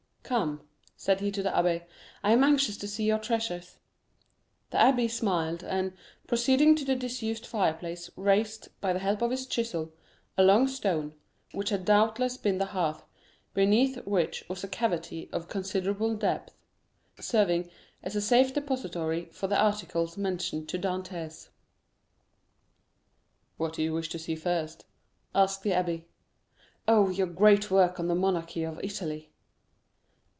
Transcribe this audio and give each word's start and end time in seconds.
"Come," 0.23 0.61
said 0.95 1.19
he 1.19 1.29
to 1.29 1.43
the 1.43 1.49
abbé, 1.49 1.83
"I 2.23 2.31
am 2.31 2.41
anxious 2.41 2.77
to 2.77 2.87
see 2.87 3.03
your 3.03 3.19
treasures." 3.19 3.79
The 4.69 4.77
abbé 4.77 5.09
smiled, 5.11 5.61
and, 5.61 5.91
proceeding 6.25 6.73
to 6.75 6.85
the 6.85 6.95
disused 6.95 7.45
fireplace, 7.45 8.09
raised, 8.15 8.69
by 8.79 8.93
the 8.93 8.99
help 8.99 9.21
of 9.21 9.31
his 9.31 9.45
chisel, 9.45 9.91
a 10.37 10.43
long 10.43 10.69
stone, 10.69 11.15
which 11.51 11.67
had 11.67 11.83
doubtless 11.83 12.37
been 12.37 12.59
the 12.59 12.67
hearth, 12.67 13.03
beneath 13.53 13.97
which 14.07 14.47
was 14.47 14.63
a 14.63 14.69
cavity 14.69 15.27
of 15.33 15.49
considerable 15.49 16.15
depth, 16.15 16.53
serving 17.19 17.69
as 18.01 18.15
a 18.15 18.21
safe 18.21 18.53
depository 18.53 19.29
of 19.41 19.49
the 19.49 19.59
articles 19.61 20.15
mentioned 20.15 20.69
to 20.69 20.79
Dantès. 20.79 21.49
0213m 23.57 23.57
"What 23.57 23.73
do 23.73 23.83
you 23.83 23.91
wish 23.93 24.07
to 24.07 24.19
see 24.19 24.35
first?" 24.37 24.85
asked 25.35 25.63
the 25.63 25.71
abbé. 25.71 26.05
"Oh, 26.87 27.09
your 27.09 27.27
great 27.27 27.69
work 27.69 27.99
on 27.99 28.07
the 28.07 28.15
monarchy 28.15 28.63
of 28.63 28.79
Italy!" 28.81 29.27